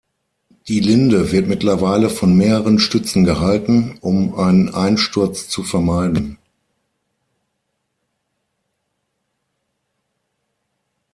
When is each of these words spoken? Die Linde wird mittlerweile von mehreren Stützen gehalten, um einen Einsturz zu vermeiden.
Die 0.67 0.79
Linde 0.79 1.31
wird 1.31 1.47
mittlerweile 1.47 2.09
von 2.09 2.35
mehreren 2.35 2.79
Stützen 2.79 3.23
gehalten, 3.23 3.99
um 4.01 4.33
einen 4.33 4.73
Einsturz 4.73 5.47
zu 5.47 5.61
vermeiden. 5.61 6.39